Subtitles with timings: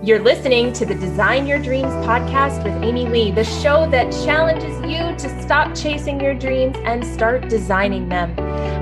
[0.00, 4.80] You're listening to the Design Your Dreams podcast with Amy Lee, the show that challenges
[4.82, 8.32] you to stop chasing your dreams and start designing them.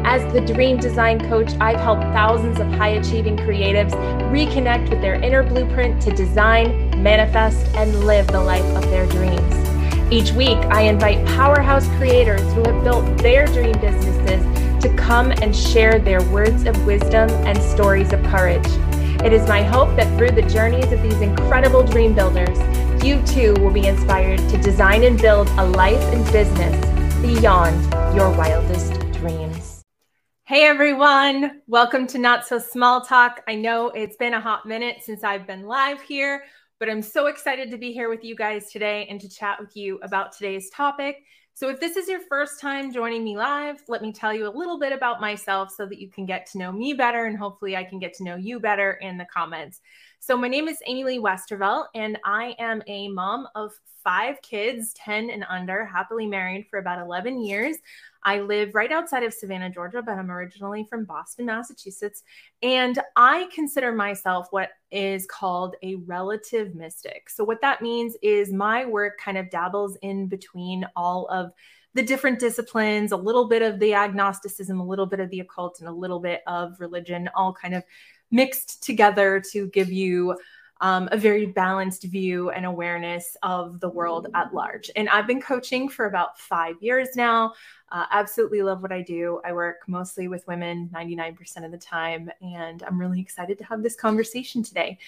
[0.05, 3.93] As the dream design coach, I've helped thousands of high achieving creatives
[4.31, 10.13] reconnect with their inner blueprint to design, manifest, and live the life of their dreams.
[10.13, 15.57] Each week, I invite powerhouse creators who have built their dream businesses to come and
[15.57, 18.67] share their words of wisdom and stories of courage.
[19.25, 22.59] It is my hope that through the journeys of these incredible dream builders,
[23.05, 27.83] you too will be inspired to design and build a life and business beyond
[28.15, 29.83] your wildest dreams.
[30.45, 33.43] Hey everyone, welcome to Not So Small Talk.
[33.49, 36.45] I know it's been a hot minute since I've been live here,
[36.79, 39.75] but I'm so excited to be here with you guys today and to chat with
[39.75, 41.25] you about today's topic.
[41.57, 44.53] So, if this is your first time joining me live, let me tell you a
[44.53, 47.75] little bit about myself so that you can get to know me better and hopefully
[47.75, 49.81] I can get to know you better in the comments.
[50.27, 53.71] So, my name is Amy Lee Westervelt, and I am a mom of
[54.03, 57.77] five kids, 10 and under, happily married for about 11 years.
[58.25, 62.25] I live right outside of Savannah, Georgia, but I'm originally from Boston, Massachusetts.
[62.61, 67.31] And I consider myself what is called a relative mystic.
[67.31, 71.53] So, what that means is my work kind of dabbles in between all of
[71.95, 75.79] the different disciplines, a little bit of the agnosticism, a little bit of the occult,
[75.81, 77.85] and a little bit of religion, all kind of
[78.31, 80.37] mixed together to give you
[80.81, 84.91] um, a very balanced view and awareness of the world at large.
[84.95, 87.55] And I've been coaching for about five years now.
[87.91, 89.41] Uh, absolutely love what I do.
[89.45, 93.83] I work mostly with women 99% of the time, and I'm really excited to have
[93.83, 94.99] this conversation today.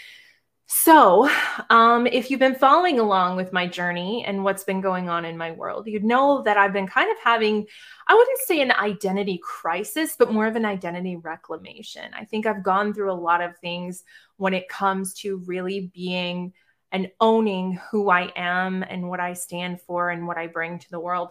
[0.70, 1.30] So,
[1.70, 5.38] um, if you've been following along with my journey and what's been going on in
[5.38, 7.66] my world, you'd know that I've been kind of having,
[8.06, 12.12] I wouldn't say an identity crisis, but more of an identity reclamation.
[12.12, 14.04] I think I've gone through a lot of things
[14.36, 16.52] when it comes to really being
[16.92, 20.90] and owning who I am and what I stand for and what I bring to
[20.90, 21.30] the world.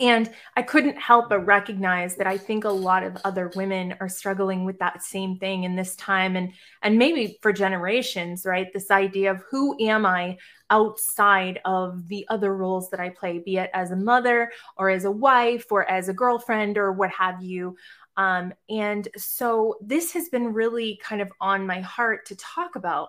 [0.00, 4.08] And I couldn't help but recognize that I think a lot of other women are
[4.08, 8.72] struggling with that same thing in this time and and maybe for generations, right?
[8.72, 10.38] This idea of who am I
[10.70, 15.04] outside of the other roles that I play, be it as a mother or as
[15.04, 17.76] a wife or as a girlfriend or what have you.
[18.16, 23.08] Um, and so this has been really kind of on my heart to talk about.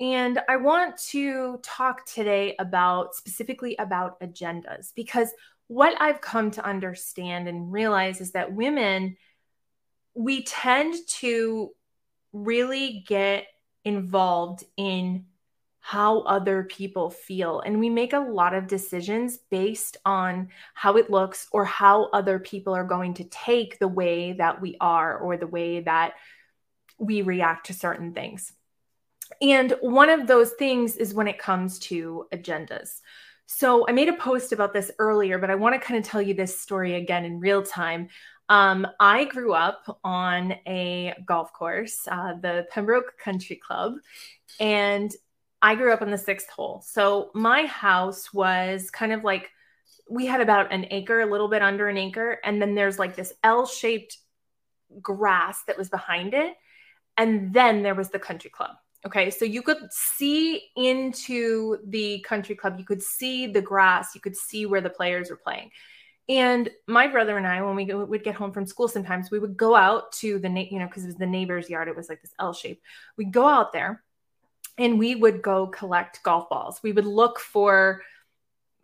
[0.00, 5.32] And I want to talk today about specifically about agendas because
[5.68, 9.16] what I've come to understand and realize is that women,
[10.14, 11.70] we tend to
[12.32, 13.46] really get
[13.84, 15.26] involved in
[15.80, 17.60] how other people feel.
[17.60, 22.38] And we make a lot of decisions based on how it looks or how other
[22.38, 26.14] people are going to take the way that we are or the way that
[26.98, 28.52] we react to certain things.
[29.40, 33.00] And one of those things is when it comes to agendas.
[33.50, 36.20] So I made a post about this earlier, but I want to kind of tell
[36.20, 38.08] you this story again in real time.
[38.50, 43.94] Um, I grew up on a golf course, uh, the Pembroke Country Club,
[44.60, 45.10] and
[45.62, 46.82] I grew up on the sixth hole.
[46.86, 49.48] So my house was kind of like
[50.10, 53.16] we had about an acre, a little bit under an acre, and then there's like
[53.16, 54.18] this L shaped
[55.00, 56.54] grass that was behind it.
[57.16, 58.76] And then there was the country club.
[59.06, 64.20] Okay, so you could see into the country club, you could see the grass, you
[64.20, 65.70] could see where the players were playing.
[66.28, 69.56] And my brother and I, when we would get home from school, sometimes we would
[69.56, 72.20] go out to the, you know, because it was the neighbor's yard, it was like
[72.20, 72.82] this L shape.
[73.16, 74.02] We'd go out there
[74.76, 76.80] and we would go collect golf balls.
[76.82, 78.02] We would look for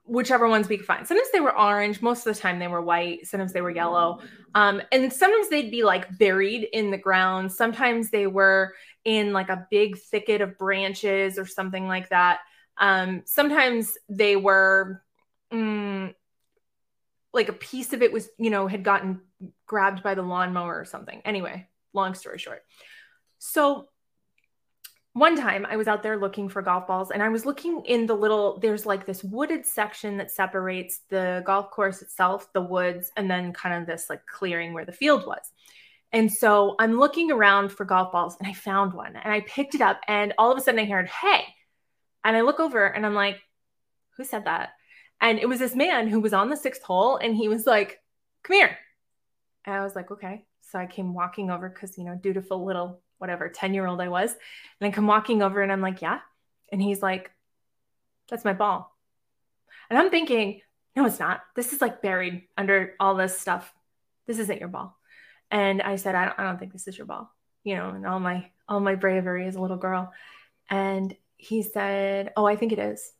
[0.07, 1.07] whichever ones we could find.
[1.07, 4.21] Sometimes they were orange, most of the time they were white, sometimes they were yellow.
[4.55, 7.51] Um, and sometimes they'd be like buried in the ground.
[7.51, 12.41] Sometimes they were in like a big thicket of branches or something like that.
[12.77, 15.03] Um, sometimes they were
[15.53, 16.15] mm,
[17.33, 19.23] like a piece of it was, you know, had gotten
[19.67, 21.23] grabbed by the lawnmower or something.
[21.25, 22.63] Anyway, long story short.
[23.39, 23.89] So
[25.15, 28.05] one time I was out there looking for golf balls and I was looking in
[28.05, 33.13] the little, there's like this wooded section that separates the golf course itself, the woods,
[33.17, 35.53] and then kind of this like clearing where the field was.
[36.11, 39.77] And so I'm looking around for golf balls and I found one and I picked
[39.77, 41.45] it up and all of a sudden I heard, hey.
[42.25, 43.39] And I look over and I'm like,
[44.17, 44.71] who said that?
[45.21, 48.01] And it was this man who was on the sixth hole and he was like,
[48.43, 48.77] come here.
[49.65, 50.45] And I was like, okay.
[50.61, 54.09] So I came walking over because, you know, dutiful little whatever 10 year old I
[54.09, 54.33] was.
[54.81, 56.21] And I come walking over and I'm like, yeah.
[56.73, 57.31] And he's like,
[58.29, 58.95] that's my ball.
[59.91, 60.61] And I'm thinking,
[60.97, 61.43] no, it's not.
[61.57, 63.73] This is like buried under all this stuff.
[64.27, 64.97] This isn't your ball.
[65.51, 67.33] And I said, I don't, I don't think this is your ball,
[67.63, 70.13] you know, and all my, all my bravery as a little girl.
[70.71, 73.13] And he said, Oh, I think it is.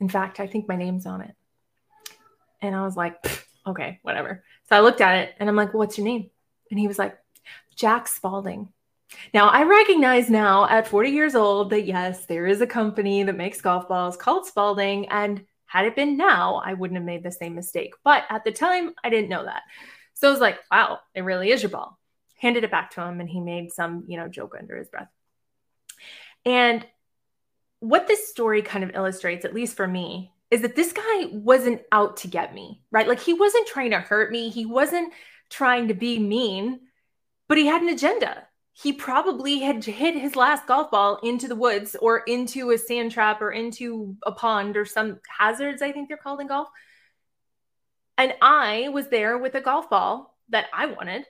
[0.00, 1.34] In fact, I think my name's on it.
[2.60, 3.16] And I was like,
[3.66, 4.42] Okay, whatever.
[4.68, 6.30] So I looked at it and I'm like, well, What's your name?
[6.70, 7.18] And he was like,
[7.74, 8.68] Jack Spalding.
[9.34, 13.36] Now, I recognize now at 40 years old that yes, there is a company that
[13.36, 15.08] makes golf balls called Spalding.
[15.08, 17.94] And had it been now, I wouldn't have made the same mistake.
[18.04, 19.62] But at the time, I didn't know that.
[20.14, 21.98] So I was like, wow, it really is your ball.
[22.38, 25.08] Handed it back to him and he made some, you know, joke under his breath.
[26.44, 26.86] And
[27.80, 31.82] what this story kind of illustrates, at least for me, is that this guy wasn't
[31.92, 33.08] out to get me, right?
[33.08, 34.50] Like he wasn't trying to hurt me.
[34.50, 35.12] He wasn't
[35.48, 36.80] trying to be mean,
[37.48, 38.46] but he had an agenda.
[38.72, 43.12] He probably had hit his last golf ball into the woods or into a sand
[43.12, 46.68] trap or into a pond or some hazards, I think they're called in golf.
[48.16, 51.24] And I was there with a golf ball that I wanted,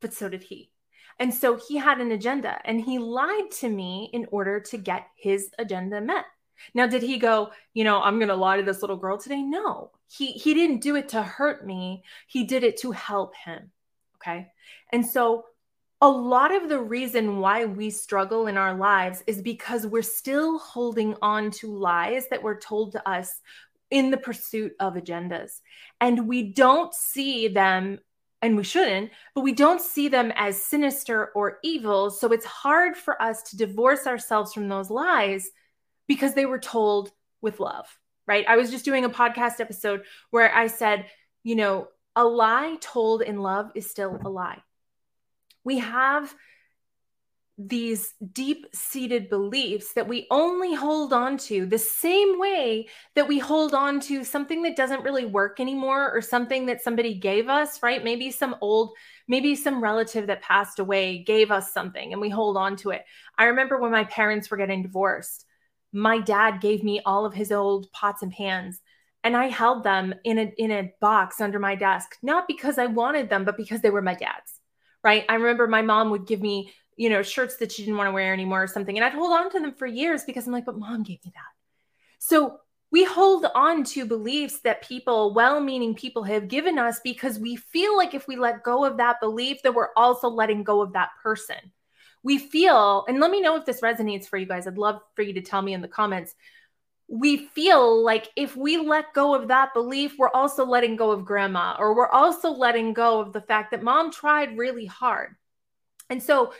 [0.00, 0.70] but so did he.
[1.18, 5.06] And so he had an agenda and he lied to me in order to get
[5.16, 6.24] his agenda met.
[6.74, 9.42] Now, did he go, you know, I'm going to lie to this little girl today?
[9.42, 12.04] No, he, he didn't do it to hurt me.
[12.26, 13.70] He did it to help him.
[14.16, 14.48] Okay.
[14.92, 15.44] And so
[16.00, 20.58] a lot of the reason why we struggle in our lives is because we're still
[20.58, 23.40] holding on to lies that were told to us
[23.90, 25.60] in the pursuit of agendas.
[26.00, 27.98] And we don't see them
[28.40, 32.10] and we shouldn't, but we don't see them as sinister or evil.
[32.10, 35.50] So it's hard for us to divorce ourselves from those lies
[36.08, 37.12] because they were told
[37.42, 37.86] with love,
[38.26, 38.46] right?
[38.48, 41.06] I was just doing a podcast episode where I said,
[41.42, 44.62] you know, a lie told in love is still a lie.
[45.64, 46.34] We have
[47.68, 53.38] these deep seated beliefs that we only hold on to the same way that we
[53.38, 57.82] hold on to something that doesn't really work anymore or something that somebody gave us,
[57.82, 58.02] right?
[58.02, 58.92] Maybe some old,
[59.28, 63.04] maybe some relative that passed away gave us something and we hold on to it.
[63.36, 65.44] I remember when my parents were getting divorced,
[65.92, 68.80] my dad gave me all of his old pots and pans
[69.22, 72.86] and I held them in a in a box under my desk, not because I
[72.86, 74.59] wanted them, but because they were my dad's.
[75.02, 75.24] Right?
[75.28, 78.12] I remember my mom would give me you know, shirts that she didn't want to
[78.12, 78.94] wear anymore or something.
[78.94, 81.32] And I'd hold on to them for years because I'm like, but mom gave me
[81.34, 82.18] that.
[82.18, 82.58] So
[82.92, 87.56] we hold on to beliefs that people, well meaning people, have given us because we
[87.56, 90.92] feel like if we let go of that belief, that we're also letting go of
[90.92, 91.72] that person.
[92.22, 94.66] We feel, and let me know if this resonates for you guys.
[94.66, 96.34] I'd love for you to tell me in the comments.
[97.12, 101.24] We feel like if we let go of that belief, we're also letting go of
[101.24, 105.34] grandma, or we're also letting go of the fact that mom tried really hard.
[106.08, 106.52] And so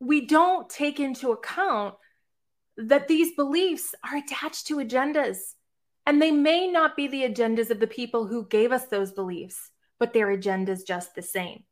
[0.00, 1.94] we don't take into account
[2.76, 5.38] that these beliefs are attached to agendas.
[6.04, 9.70] And they may not be the agendas of the people who gave us those beliefs,
[10.00, 11.62] but their agendas just the same.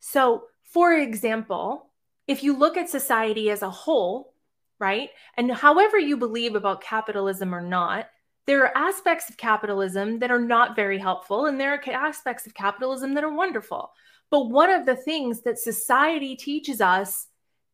[0.00, 1.90] So, for example,
[2.26, 4.33] if you look at society as a whole,
[4.78, 8.08] right, and however you believe about capitalism or not,
[8.46, 12.54] there are aspects of capitalism that are not very helpful, and there are aspects of
[12.54, 13.92] capitalism that are wonderful.
[14.30, 17.28] But one of the things that society teaches us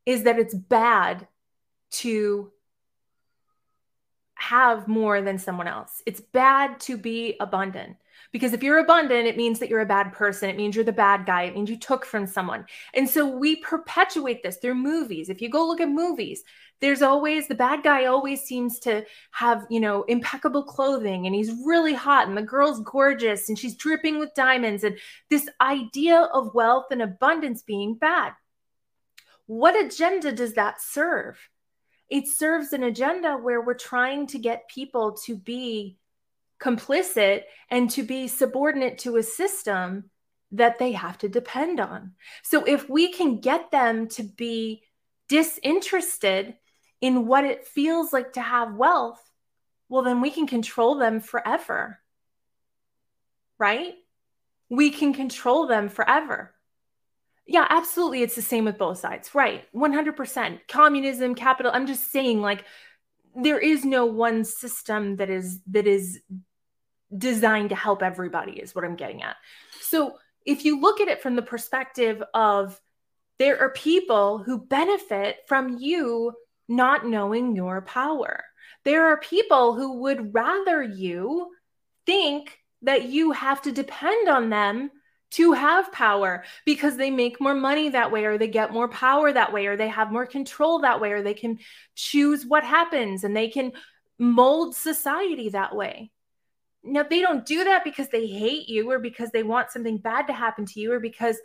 [0.07, 1.27] is that it's bad
[1.93, 2.53] to
[4.35, 6.03] have more than someone else.
[6.07, 7.97] It's bad to be abundant
[8.33, 10.49] because if you're abundant, it means that you're a bad person.
[10.49, 11.43] It means you're the bad guy.
[11.43, 12.65] It means you took from someone.
[12.95, 15.29] And so we perpetuate this through movies.
[15.29, 16.45] If you go look at movies,
[16.81, 21.53] there's always the bad guy always seems to have, you know, impeccable clothing and he's
[21.65, 24.97] really hot and the girl's gorgeous and she's dripping with diamonds and
[25.29, 28.33] this idea of wealth and abundance being bad.
[29.47, 31.37] What agenda does that serve?
[32.09, 35.99] It serves an agenda where we're trying to get people to be
[36.61, 40.11] complicit and to be subordinate to a system
[40.53, 42.13] that they have to depend on.
[42.43, 44.83] So if we can get them to be
[45.29, 46.55] disinterested
[47.01, 49.23] in what it feels like to have wealth,
[49.89, 51.99] well, then we can control them forever.
[53.59, 53.95] Right?
[54.69, 56.55] We can control them forever.
[57.47, 58.23] Yeah, absolutely.
[58.23, 59.35] It's the same with both sides.
[59.35, 59.65] Right.
[59.75, 60.61] 100%.
[60.69, 61.73] Communism, capital.
[61.75, 62.65] I'm just saying like
[63.35, 66.21] there is no one system that is that is
[67.17, 69.37] designed to help everybody is what I'm getting at.
[69.81, 72.81] So, if you look at it from the perspective of
[73.39, 76.33] there are people who benefit from you
[76.69, 78.45] not knowing your power.
[78.85, 81.51] There are people who would rather you
[82.07, 84.91] think that you have to depend on them
[85.33, 89.33] to have power because they make more money that way or they get more power
[89.33, 91.59] that way or they have more control that way or they can
[91.95, 93.73] choose what happens and they can
[94.19, 96.11] mold society that way.
[96.83, 100.27] Now, they don't do that because they hate you or because they want something bad
[100.29, 101.37] to happen to you or because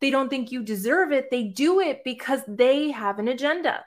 [0.00, 1.30] they don't think you deserve it.
[1.30, 3.84] They do it because they have an agenda.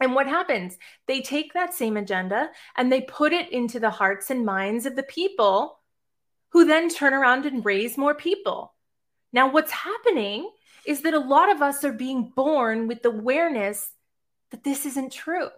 [0.00, 0.76] And what happens?
[1.06, 4.96] They take that same agenda and they put it into the hearts and minds of
[4.96, 5.78] the people
[6.50, 8.74] who then turn around and raise more people.
[9.32, 10.50] Now, what's happening
[10.86, 13.90] is that a lot of us are being born with the awareness
[14.50, 15.48] that this isn't true,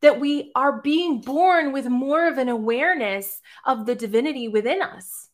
[0.00, 5.28] that we are being born with more of an awareness of the divinity within us.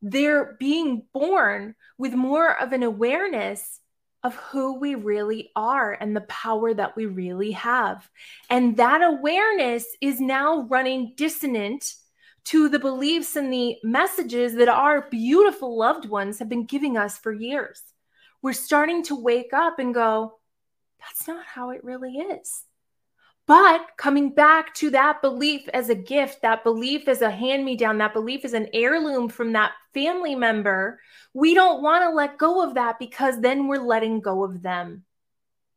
[0.00, 3.80] They're being born with more of an awareness
[4.24, 8.08] of who we really are and the power that we really have.
[8.48, 11.94] And that awareness is now running dissonant
[12.44, 17.18] to the beliefs and the messages that our beautiful loved ones have been giving us
[17.18, 17.82] for years.
[18.42, 20.38] We're starting to wake up and go,
[21.00, 22.64] that's not how it really is.
[23.52, 27.76] But coming back to that belief as a gift, that belief as a hand me
[27.76, 30.98] down, that belief as an heirloom from that family member,
[31.34, 35.04] we don't want to let go of that because then we're letting go of them.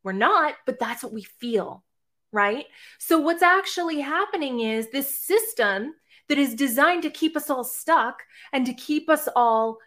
[0.03, 1.84] We're not, but that's what we feel,
[2.32, 2.63] right?
[2.98, 5.96] So, what's actually happening is this system
[6.29, 9.79] that is designed to keep us all stuck and to keep us all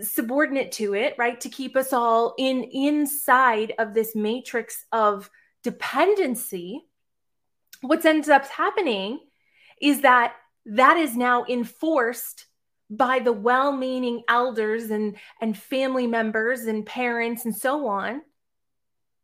[0.00, 5.28] subordinate to it right to keep us all in inside of this matrix of
[5.64, 6.85] dependency
[7.80, 9.20] what ends up happening
[9.80, 10.34] is that
[10.66, 12.46] that is now enforced
[12.88, 18.22] by the well-meaning elders and and family members and parents and so on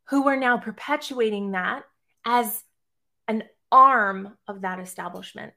[0.05, 1.83] who are now perpetuating that
[2.25, 2.63] as
[3.27, 5.53] an arm of that establishment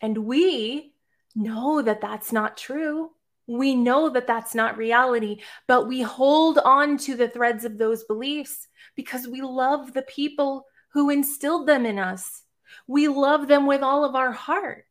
[0.00, 0.92] and we
[1.34, 3.10] know that that's not true.
[3.46, 8.04] We know that that's not reality, but we hold on to the threads of those
[8.04, 12.42] beliefs because we love the people who instilled them in us.
[12.86, 14.86] We love them with all of our heart.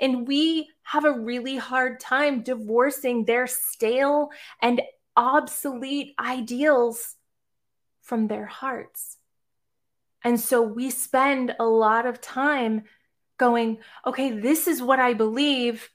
[0.00, 4.30] And we have a really hard time divorcing their stale
[4.60, 4.82] and
[5.16, 7.14] obsolete ideals
[8.00, 9.18] from their hearts.
[10.24, 12.84] And so we spend a lot of time
[13.38, 15.90] going, okay, this is what I believe,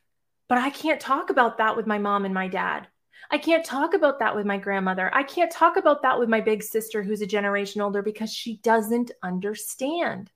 [0.48, 2.88] but I can't talk about that with my mom and my dad.
[3.30, 5.14] I can't talk about that with my grandmother.
[5.14, 8.58] I can't talk about that with my big sister who's a generation older because she
[8.58, 10.32] doesn't understand.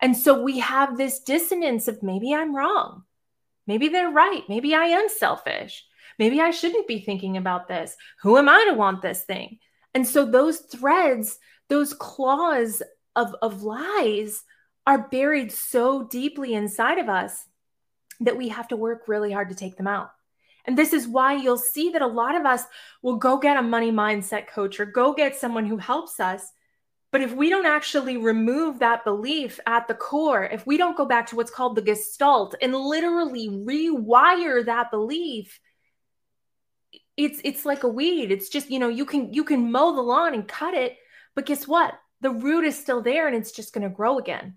[0.00, 3.04] And so we have this dissonance of maybe I'm wrong.
[3.66, 4.42] Maybe they're right.
[4.48, 5.84] Maybe I am selfish.
[6.18, 7.96] Maybe I shouldn't be thinking about this.
[8.22, 9.58] Who am I to want this thing?
[9.94, 12.82] And so those threads, those claws
[13.14, 14.42] of, of lies
[14.86, 17.46] are buried so deeply inside of us
[18.20, 20.10] that we have to work really hard to take them out.
[20.64, 22.62] And this is why you'll see that a lot of us
[23.02, 26.46] will go get a money mindset coach or go get someone who helps us.
[27.10, 31.04] But if we don't actually remove that belief at the core, if we don't go
[31.04, 35.60] back to what's called the gestalt and literally rewire that belief,
[37.16, 38.32] it's it's like a weed.
[38.32, 40.96] It's just, you know, you can you can mow the lawn and cut it,
[41.34, 41.94] but guess what?
[42.22, 44.56] The root is still there and it's just going to grow again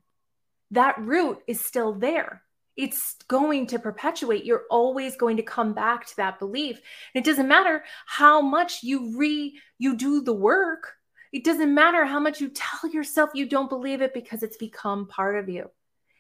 [0.72, 2.42] that root is still there.
[2.76, 4.46] It's going to perpetuate.
[4.46, 6.80] You're always going to come back to that belief.
[7.14, 10.94] And it doesn't matter how much you re you do the work.
[11.32, 15.08] It doesn't matter how much you tell yourself you don't believe it because it's become
[15.08, 15.70] part of you.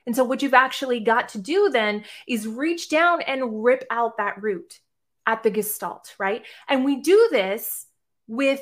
[0.06, 4.18] And so what you've actually got to do then is reach down and rip out
[4.18, 4.80] that root
[5.26, 6.44] at the gestalt, right?
[6.68, 7.88] And we do this
[8.28, 8.62] with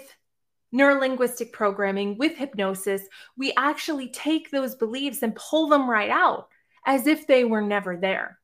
[0.73, 3.03] neurolinguistic programming, with hypnosis,
[3.37, 6.47] we actually take those beliefs and pull them right out
[6.85, 8.39] as if they were never there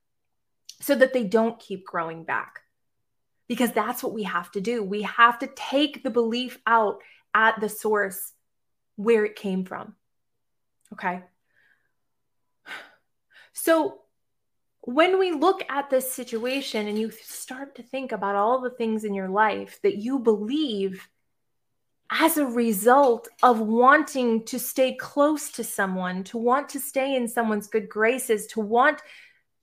[0.82, 2.60] so that they don't keep growing back.
[3.48, 4.84] Because that's what we have to do.
[4.84, 7.02] We have to take the belief out
[7.34, 8.34] at the source
[8.96, 9.96] where it came from.
[10.94, 11.24] Okay.
[13.54, 14.00] So,
[14.82, 19.04] when we look at this situation and you start to think about all the things
[19.04, 21.08] in your life that you believe
[22.10, 27.28] as a result of wanting to stay close to someone, to want to stay in
[27.28, 29.02] someone's good graces, to want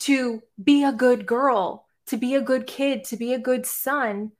[0.00, 4.32] to be a good girl, to be a good kid, to be a good son,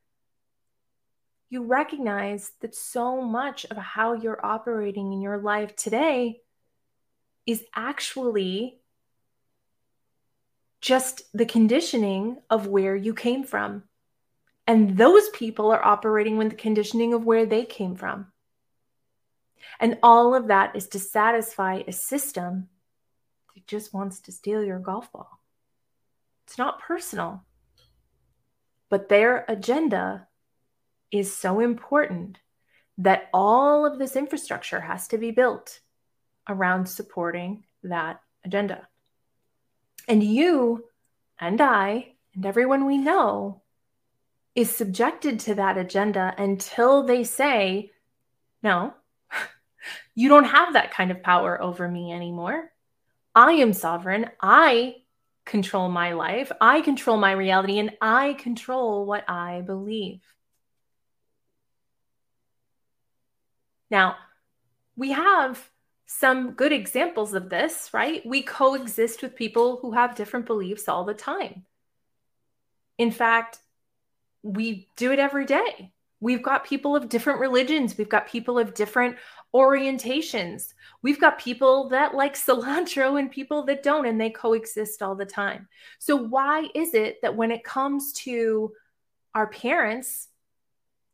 [1.48, 6.40] you recognize that so much of how you're operating in your life today
[7.46, 8.80] is actually
[10.80, 13.84] just the conditioning of where you came from.
[14.66, 18.32] And those people are operating with the conditioning of where they came from.
[19.78, 22.68] And all of that is to satisfy a system
[23.54, 25.40] that just wants to steal your golf ball.
[26.46, 27.44] It's not personal,
[28.88, 30.28] but their agenda
[31.10, 32.38] is so important
[32.98, 35.80] that all of this infrastructure has to be built
[36.48, 38.88] around supporting that agenda.
[40.08, 40.84] And you
[41.38, 43.62] and I and everyone we know
[44.56, 47.92] is subjected to that agenda until they say,
[48.62, 48.94] no,
[50.14, 52.72] You don't have that kind of power over me anymore.
[53.34, 54.30] I am sovereign.
[54.40, 54.96] I
[55.44, 56.50] control my life.
[56.60, 60.22] I control my reality and I control what I believe.
[63.90, 64.16] Now,
[64.96, 65.70] we have
[66.06, 68.24] some good examples of this, right?
[68.24, 71.66] We coexist with people who have different beliefs all the time.
[72.96, 73.58] In fact,
[74.46, 75.92] we do it every day.
[76.20, 77.98] We've got people of different religions.
[77.98, 79.16] We've got people of different
[79.54, 80.72] orientations.
[81.02, 85.26] We've got people that like cilantro and people that don't, and they coexist all the
[85.26, 85.68] time.
[85.98, 88.72] So, why is it that when it comes to
[89.34, 90.28] our parents,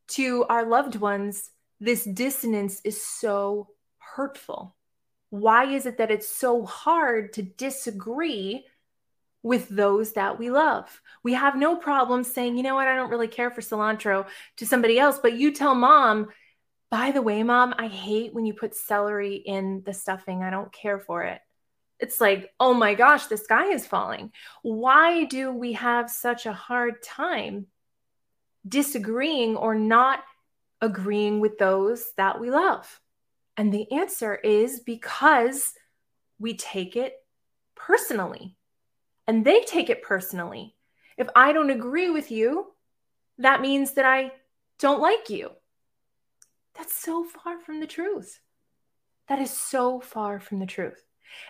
[0.09, 4.77] to our loved ones, this dissonance is so hurtful?
[5.31, 8.67] Why is it that it's so hard to disagree
[9.43, 11.01] with those that we love.
[11.23, 14.27] We have no problem saying, you know what, I don't really care for cilantro
[14.59, 16.29] to somebody else, but you tell mom,
[16.91, 20.43] by the way, mom, I hate when you put celery in the stuffing.
[20.43, 21.41] I don't care for it.
[21.99, 24.33] It's like, oh my gosh, the sky is falling.
[24.63, 27.67] Why do we have such a hard time
[28.69, 30.21] disagreeing or not
[30.81, 33.01] agreeing with those that we love?
[33.57, 35.73] And the answer is because
[36.39, 37.15] we take it
[37.75, 38.57] personally
[39.27, 40.75] and they take it personally.
[41.17, 42.73] If I don't agree with you,
[43.39, 44.33] that means that I
[44.79, 45.51] don't like you.
[46.75, 48.41] That's so far from the truth.
[49.29, 51.03] That is so far from the truth.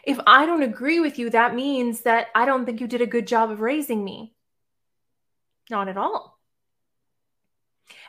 [0.04, 3.06] If I don't agree with you, that means that I don't think you did a
[3.06, 4.34] good job of raising me.
[5.70, 6.38] Not at all.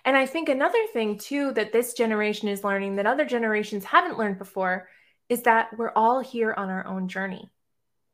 [0.05, 4.17] And I think another thing, too, that this generation is learning that other generations haven't
[4.17, 4.89] learned before
[5.29, 7.49] is that we're all here on our own journey.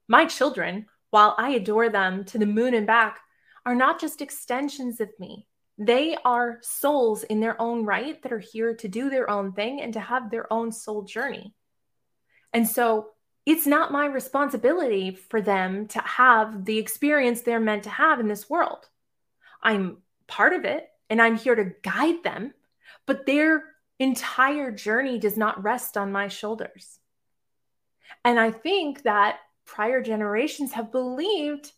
[0.08, 3.20] My children while I adore them to the moon and back,
[3.66, 5.48] are not just extensions of me.
[5.78, 9.82] They are souls in their own right that are here to do their own thing
[9.82, 11.54] and to have their own soul journey.
[12.54, 13.12] And so
[13.46, 18.28] it's not my responsibility for them to have the experience they're meant to have in
[18.28, 18.88] this world.
[19.62, 22.54] I'm part of it and I'm here to guide them,
[23.06, 23.64] but their
[24.00, 27.00] entire journey does not rest on my shoulders.
[28.24, 31.72] And I think that prior generations have believed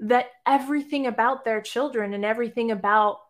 [0.00, 3.20] that everything about their children and everything about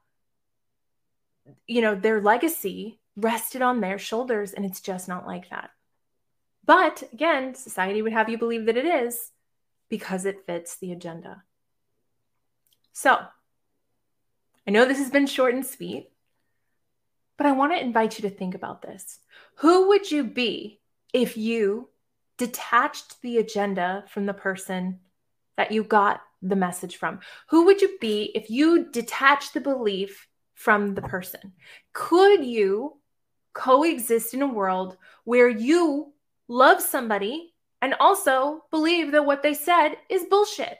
[1.66, 5.70] you know their legacy rested on their shoulders and it's just not like that.
[6.64, 9.30] But again society would have you believe that it is
[9.90, 11.42] because it fits the agenda.
[12.92, 13.18] So
[14.66, 16.08] i know this has been short and sweet
[17.36, 19.18] but i want to invite you to think about this.
[19.56, 20.80] Who would you be
[21.12, 21.88] if you
[22.46, 24.98] detached the agenda from the person
[25.56, 27.20] that you got the message from?
[27.50, 31.52] Who would you be if you detached the belief from the person?
[31.92, 32.98] Could you
[33.52, 36.12] coexist in a world where you
[36.48, 40.78] love somebody and also believe that what they said is bullshit?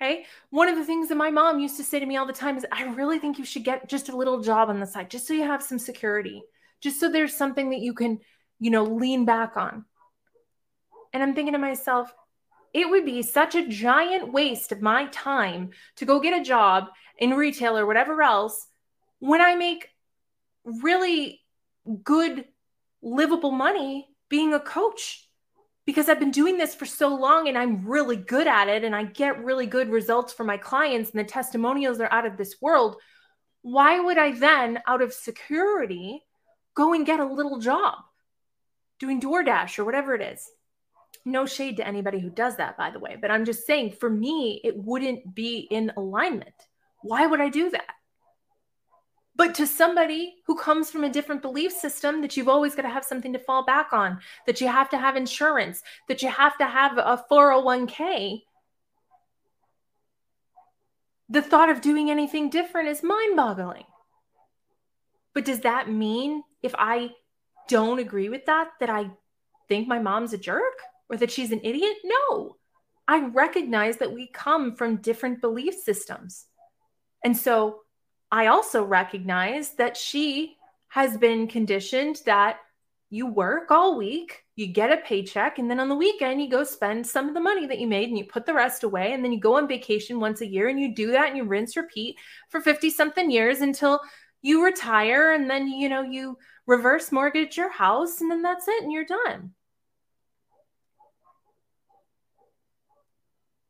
[0.00, 0.24] Okay.
[0.48, 2.56] One of the things that my mom used to say to me all the time
[2.56, 5.26] is, I really think you should get just a little job on the side, just
[5.26, 6.42] so you have some security,
[6.80, 8.20] just so there's something that you can,
[8.60, 9.84] you know, lean back on.
[11.12, 12.12] And I'm thinking to myself,
[12.74, 16.88] it would be such a giant waste of my time to go get a job
[17.18, 18.66] in retail or whatever else
[19.18, 19.88] when I make
[20.64, 21.40] really
[22.02, 22.44] good,
[23.02, 25.28] livable money being a coach
[25.86, 28.94] because I've been doing this for so long and I'm really good at it and
[28.94, 32.56] I get really good results for my clients and the testimonials are out of this
[32.60, 32.96] world.
[33.62, 36.22] Why would I then, out of security,
[36.74, 37.94] go and get a little job
[38.98, 40.46] doing DoorDash or whatever it is?
[41.28, 44.10] No shade to anybody who does that, by the way, but I'm just saying for
[44.10, 46.54] me, it wouldn't be in alignment.
[47.02, 47.94] Why would I do that?
[49.36, 52.88] But to somebody who comes from a different belief system, that you've always got to
[52.88, 56.58] have something to fall back on, that you have to have insurance, that you have
[56.58, 58.42] to have a 401k,
[61.28, 63.84] the thought of doing anything different is mind boggling.
[65.34, 67.10] But does that mean if I
[67.68, 69.10] don't agree with that, that I
[69.68, 70.62] think my mom's a jerk?
[71.08, 71.96] Or that she's an idiot.
[72.04, 72.56] No,
[73.06, 76.46] I recognize that we come from different belief systems.
[77.24, 77.80] And so
[78.30, 80.56] I also recognize that she
[80.88, 82.58] has been conditioned that
[83.10, 86.62] you work all week, you get a paycheck, and then on the weekend, you go
[86.62, 89.12] spend some of the money that you made and you put the rest away.
[89.12, 91.44] And then you go on vacation once a year and you do that and you
[91.44, 92.16] rinse, repeat
[92.50, 94.00] for 50 something years until
[94.42, 95.32] you retire.
[95.32, 99.06] And then, you know, you reverse mortgage your house and then that's it and you're
[99.06, 99.52] done.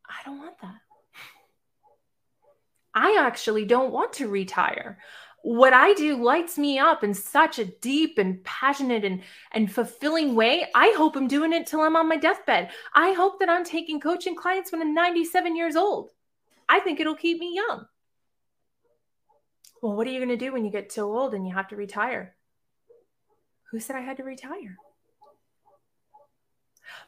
[0.08, 0.80] I don't want that.
[2.94, 4.98] I actually don't want to retire.
[5.42, 10.34] what I do lights me up in such a deep and passionate and, and fulfilling
[10.34, 10.66] way.
[10.74, 12.70] I hope I'm doing it till I'm on my deathbed.
[12.92, 16.10] I hope that I'm taking coaching clients when I'm 97 years old.
[16.68, 17.86] I think it'll keep me young.
[19.80, 21.68] Well, what are you going to do when you get too old and you have
[21.68, 22.34] to retire?
[23.70, 24.76] Who said I had to retire?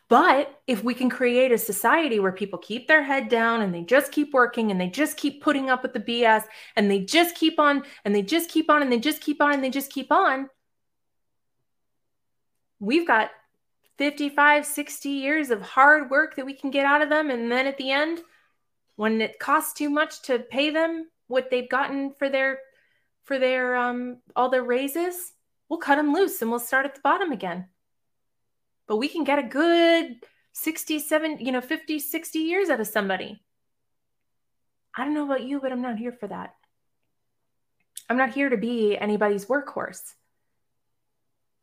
[0.08, 3.82] But if we can create a society where people keep their head down and they
[3.82, 7.36] just keep working and they just keep putting up with the BS and they just
[7.36, 9.92] keep on and they just keep on and they just keep on and they just
[9.92, 10.50] keep on,
[12.80, 13.30] we've got
[13.98, 17.30] 55, 60 years of hard work that we can get out of them.
[17.30, 18.20] And then at the end,
[18.96, 22.58] when it costs too much to pay them what they've gotten for their
[23.22, 25.34] for their um all their raises,
[25.68, 27.68] we'll cut them loose and we'll start at the bottom again
[28.90, 30.16] but we can get a good
[30.50, 33.40] 67, you know, 50, 60 years out of somebody.
[34.92, 36.56] I don't know about you, but I'm not here for that.
[38.08, 40.14] I'm not here to be anybody's workhorse.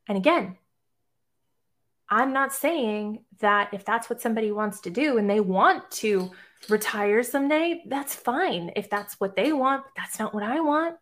[0.07, 0.55] And again,
[2.07, 6.31] I'm not saying that if that's what somebody wants to do and they want to
[6.69, 8.71] retire someday, that's fine.
[8.77, 10.95] If that's what they want, that's not what I want.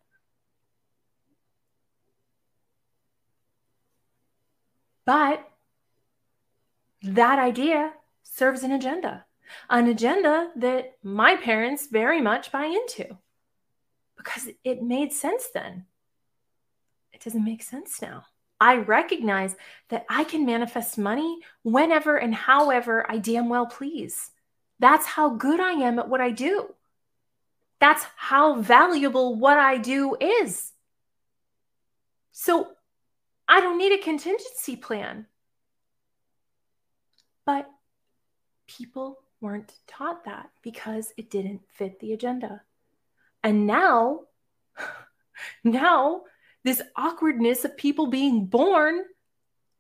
[5.06, 5.48] But
[7.14, 9.26] that idea serves an agenda,
[9.70, 13.18] an agenda that my parents very much buy into
[14.18, 15.86] because it made sense then.
[17.14, 18.26] It doesn't make sense now.
[18.60, 19.56] I recognize
[19.90, 24.32] that I can manifest money whenever and however I damn well please.
[24.80, 26.74] That's how good I am at what I do.
[27.80, 30.72] That's how valuable what I do is.
[32.32, 32.72] So
[33.48, 35.28] I don't need a contingency plan.
[37.46, 37.70] But
[38.68, 42.62] people weren't taught that because it didn't fit the agenda.
[43.44, 44.22] And now,
[45.64, 46.24] now,
[46.64, 49.04] this awkwardness of people being born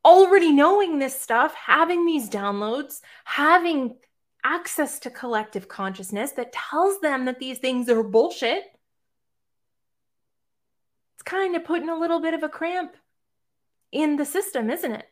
[0.05, 3.95] already knowing this stuff, having these downloads, having
[4.43, 8.63] access to collective consciousness that tells them that these things are bullshit.
[11.15, 12.95] It's kind of putting a little bit of a cramp
[13.91, 15.07] in the system, isn't it?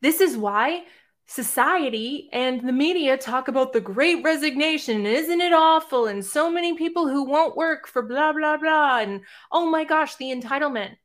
[0.00, 0.84] This is why
[1.28, 5.04] society and the media talk about the great resignation.
[5.06, 6.06] Isn't it awful?
[6.06, 9.00] And so many people who won't work for blah, blah, blah.
[9.00, 9.20] And
[9.52, 10.96] oh my gosh, the entitlement.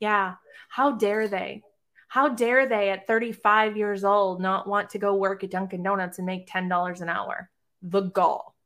[0.00, 0.36] Yeah.
[0.70, 1.62] How dare they?
[2.08, 6.18] How dare they at 35 years old not want to go work at Dunkin' Donuts
[6.18, 7.50] and make $10 an hour?
[7.82, 8.56] The gall.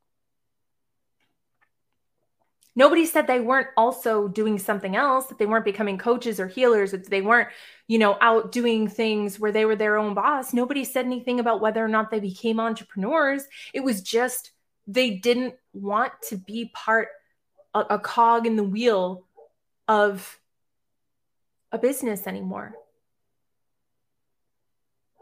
[2.77, 6.91] Nobody said they weren't also doing something else, that they weren't becoming coaches or healers,
[6.91, 7.49] that they weren't,
[7.87, 10.53] you know, out doing things where they were their own boss.
[10.53, 13.45] Nobody said anything about whether or not they became entrepreneurs.
[13.73, 14.51] It was just
[14.87, 17.09] they didn't want to be part
[17.75, 19.25] a, a cog in the wheel
[19.87, 20.41] of
[21.71, 22.75] a business anymore.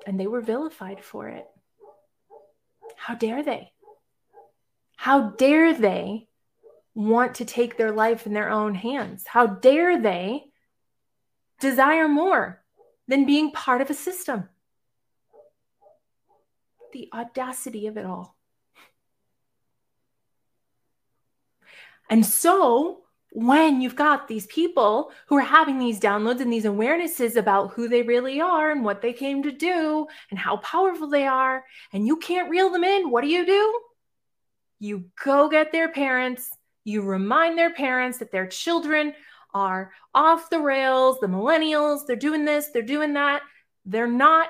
[0.06, 1.46] And they were vilified for it.
[2.96, 3.72] How dare they?
[4.96, 6.28] How dare they
[6.94, 9.24] want to take their life in their own hands?
[9.26, 10.44] How dare they
[11.60, 12.62] desire more
[13.08, 14.48] than being part of a system?
[16.92, 18.36] The audacity of it all.
[22.10, 22.98] And so,
[23.30, 27.88] when you've got these people who are having these downloads and these awarenesses about who
[27.88, 32.06] they really are and what they came to do and how powerful they are, and
[32.06, 33.80] you can't reel them in, what do you do?
[34.78, 36.50] You go get their parents
[36.84, 39.14] you remind their parents that their children
[39.54, 43.42] are off the rails, the millennials, they're doing this, they're doing that.
[43.84, 44.48] They're not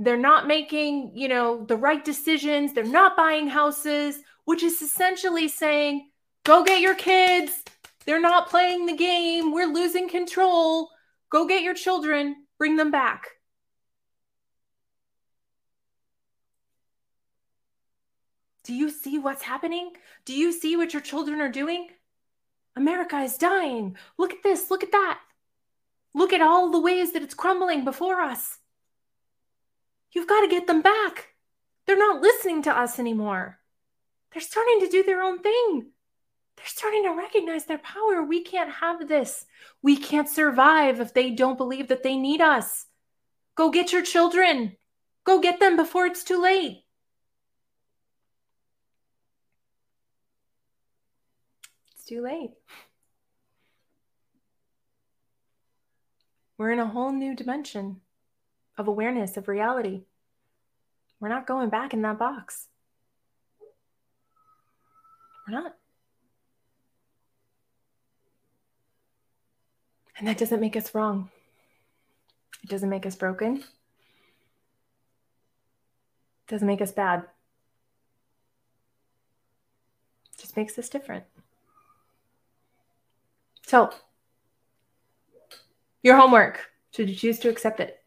[0.00, 5.48] they're not making, you know, the right decisions, they're not buying houses, which is essentially
[5.48, 6.08] saying,
[6.44, 7.64] "Go get your kids.
[8.06, 9.52] They're not playing the game.
[9.52, 10.90] We're losing control.
[11.30, 13.37] Go get your children, bring them back."
[18.68, 19.92] Do you see what's happening?
[20.26, 21.88] Do you see what your children are doing?
[22.76, 23.96] America is dying.
[24.18, 24.70] Look at this.
[24.70, 25.20] Look at that.
[26.12, 28.58] Look at all the ways that it's crumbling before us.
[30.12, 31.28] You've got to get them back.
[31.86, 33.58] They're not listening to us anymore.
[34.34, 35.86] They're starting to do their own thing.
[36.56, 38.22] They're starting to recognize their power.
[38.22, 39.46] We can't have this.
[39.80, 42.84] We can't survive if they don't believe that they need us.
[43.54, 44.76] Go get your children.
[45.24, 46.82] Go get them before it's too late.
[52.08, 52.52] Too late.
[56.56, 58.00] We're in a whole new dimension
[58.76, 60.04] of awareness, of reality.
[61.20, 62.68] We're not going back in that box.
[65.46, 65.74] We're not.
[70.18, 71.30] And that doesn't make us wrong.
[72.64, 73.58] It doesn't make us broken.
[73.58, 73.64] It
[76.48, 77.24] doesn't make us bad.
[80.32, 81.24] It just makes us different.
[83.68, 83.90] So,
[86.02, 88.00] your homework, should you choose to accept it,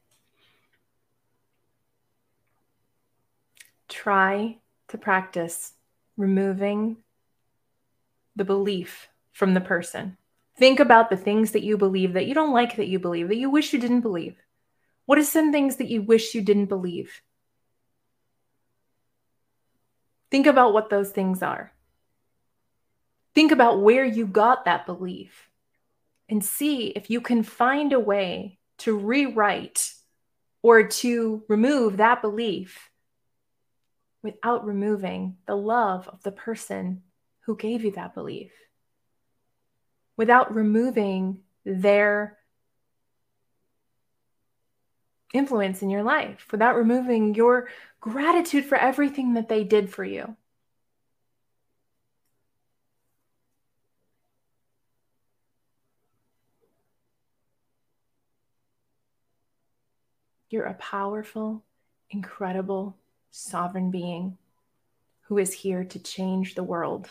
[3.87, 5.73] try to practice
[6.17, 6.97] removing
[8.35, 10.17] the belief from the person.
[10.57, 13.37] Think about the things that you believe that you don't like that you believe, that
[13.37, 14.37] you wish you didn't believe.
[15.05, 17.21] What are some things that you wish you didn't believe?
[20.31, 21.71] Think about what those things are.
[23.35, 25.50] Think about where you got that belief
[26.31, 29.93] and see if you can find a way to rewrite
[30.63, 32.89] or to remove that belief
[34.23, 37.03] without removing the love of the person
[37.41, 38.51] who gave you that belief,
[40.15, 42.37] without removing their
[45.33, 47.67] influence in your life, without removing your
[47.99, 50.35] gratitude for everything that they did for you.
[60.51, 61.63] You're a powerful,
[62.09, 62.97] incredible,
[63.31, 64.37] sovereign being
[65.21, 67.09] who is here to change the world.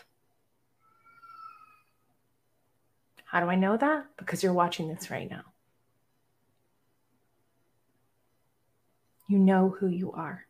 [3.24, 4.04] How do I know that?
[4.18, 5.44] Because you're watching this right now.
[9.26, 10.44] You know who you are.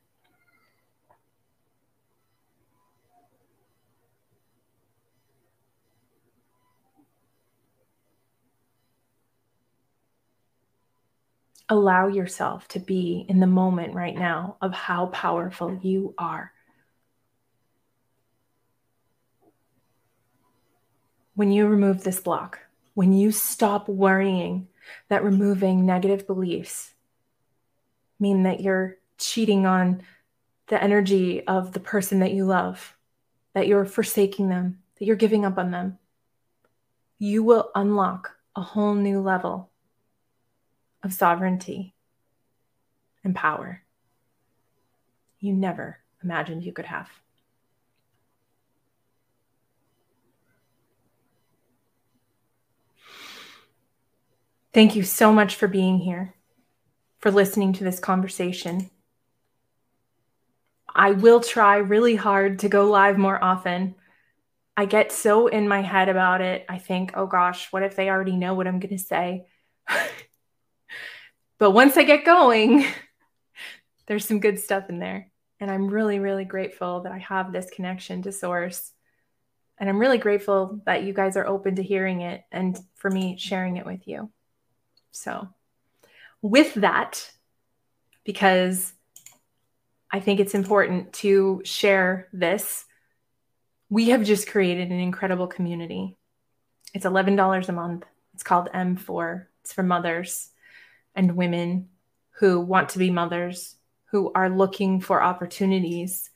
[11.68, 16.52] Allow yourself to be in the moment right now of how powerful you are.
[21.34, 22.58] When you remove this block,
[22.94, 24.68] when you stop worrying
[25.08, 26.92] that removing negative beliefs
[28.18, 30.02] mean that you're cheating on
[30.66, 32.96] the energy of the person that you love,
[33.54, 35.98] that you're forsaking them, that you're giving up on them,
[37.18, 39.69] you will unlock a whole new level
[41.02, 41.94] of sovereignty
[43.24, 43.82] and power
[45.40, 47.08] you never imagined you could have.
[54.72, 56.34] Thank you so much for being here,
[57.18, 58.88] for listening to this conversation.
[60.94, 63.96] I will try really hard to go live more often.
[64.76, 66.64] I get so in my head about it.
[66.68, 69.46] I think, oh gosh, what if they already know what I'm going to say?
[71.60, 72.86] But once I get going,
[74.08, 75.30] there's some good stuff in there.
[75.60, 78.92] And I'm really, really grateful that I have this connection to Source.
[79.78, 83.36] And I'm really grateful that you guys are open to hearing it and for me
[83.38, 84.30] sharing it with you.
[85.12, 85.48] So,
[86.40, 87.30] with that,
[88.24, 88.94] because
[90.10, 92.86] I think it's important to share this,
[93.90, 96.16] we have just created an incredible community.
[96.94, 98.04] It's $11 a month.
[98.32, 100.50] It's called M4, it's for mothers
[101.14, 101.88] and women
[102.38, 103.76] who want to be mothers,
[104.10, 106.30] who are looking for opportunities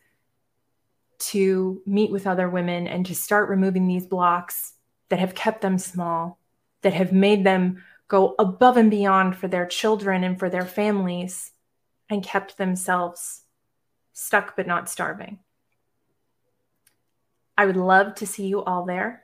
[1.18, 4.74] to meet with other women and to start removing these blocks
[5.08, 6.38] that have kept them small,
[6.82, 11.52] that have made them go above and beyond for their children and for their families
[12.10, 13.42] and kept themselves
[14.12, 15.38] stuck but not starving.
[17.56, 19.23] I would love to see you all there.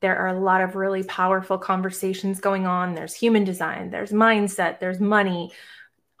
[0.00, 2.94] There are a lot of really powerful conversations going on.
[2.94, 5.52] There's human design, there's mindset, there's money,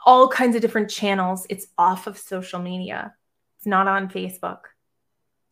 [0.04, 1.46] all kinds of different channels.
[1.48, 3.14] It's off of social media,
[3.58, 4.60] it's not on Facebook.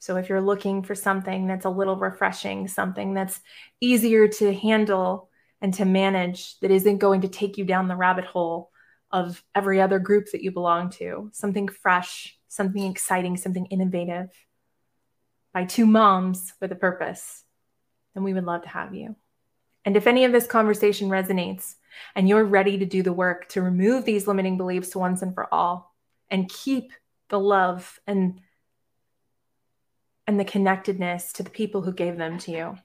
[0.00, 3.40] So if you're looking for something that's a little refreshing, something that's
[3.80, 5.28] easier to handle
[5.60, 8.70] and to manage, that isn't going to take you down the rabbit hole
[9.10, 14.28] of every other group that you belong to, something fresh, something exciting, something innovative
[15.52, 17.42] by two moms with a purpose
[18.18, 19.14] then we would love to have you.
[19.84, 21.76] And if any of this conversation resonates
[22.16, 25.46] and you're ready to do the work to remove these limiting beliefs once and for
[25.54, 25.94] all
[26.28, 26.92] and keep
[27.28, 28.40] the love and
[30.26, 32.76] and the connectedness to the people who gave them to you.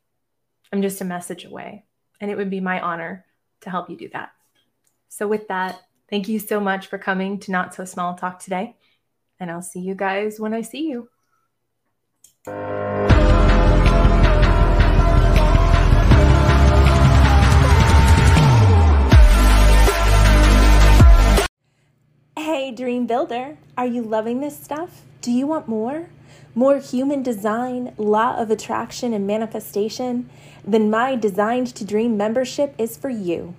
[0.72, 1.84] I'm just a message away,
[2.22, 3.26] and it would be my honor
[3.62, 4.32] to help you do that.
[5.10, 8.78] So with that, thank you so much for coming to Not So Small Talk today,
[9.42, 11.10] and I'll see you guys when I see you.
[22.64, 25.02] Hey, Dream Builder, are you loving this stuff?
[25.20, 26.08] Do you want more?
[26.56, 30.30] More human design, law of attraction, and manifestation?
[30.64, 33.54] then my Designed to Dream membership is for you.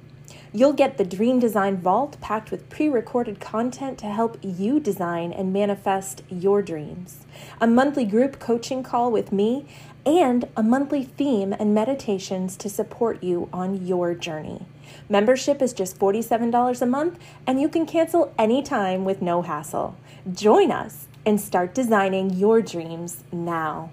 [0.55, 5.35] You'll get the Dream Design Vault packed with pre recorded content to help you design
[5.35, 7.27] and manifest your dreams,
[7.61, 9.67] a monthly group coaching call with me,
[10.07, 14.67] and a monthly theme and meditations to support you on your journey.
[15.09, 19.97] Membership is just $47 a month, and you can cancel anytime with no hassle.
[20.33, 23.91] Join us and start designing your dreams now.